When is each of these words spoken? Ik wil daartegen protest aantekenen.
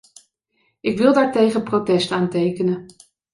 Ik 0.79 0.97
wil 0.97 1.13
daartegen 1.13 1.63
protest 1.63 2.11
aantekenen. 2.11 2.85